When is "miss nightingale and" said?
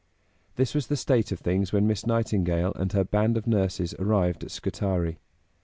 1.85-2.91